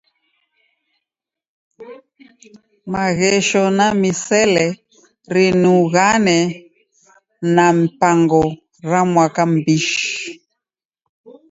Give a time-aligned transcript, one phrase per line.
[2.91, 4.65] Maghesho na misele
[5.33, 6.39] rinighane
[7.55, 8.43] na mipango
[8.89, 10.05] ra mwaka m'mbishi.